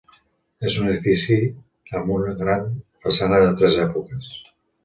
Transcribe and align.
És 0.69 0.77
un 0.83 0.87
edifici 0.93 1.37
amb 1.99 2.09
una 2.17 2.35
gran 2.41 2.67
façana 3.07 3.43
de 3.47 3.55
tres 3.61 3.81
èpoques. 3.89 4.35